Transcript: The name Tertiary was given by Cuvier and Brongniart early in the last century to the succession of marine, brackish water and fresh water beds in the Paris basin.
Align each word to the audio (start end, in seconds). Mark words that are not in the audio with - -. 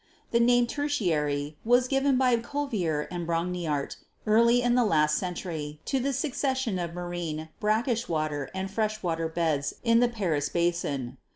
The 0.31 0.39
name 0.39 0.65
Tertiary 0.65 1.57
was 1.63 1.87
given 1.87 2.17
by 2.17 2.35
Cuvier 2.37 3.01
and 3.11 3.27
Brongniart 3.27 3.97
early 4.25 4.63
in 4.63 4.73
the 4.73 4.83
last 4.83 5.15
century 5.19 5.79
to 5.85 5.99
the 5.99 6.11
succession 6.11 6.79
of 6.79 6.95
marine, 6.95 7.49
brackish 7.59 8.09
water 8.09 8.49
and 8.55 8.71
fresh 8.71 9.03
water 9.03 9.27
beds 9.29 9.75
in 9.83 9.99
the 9.99 10.09
Paris 10.09 10.49
basin. 10.49 11.17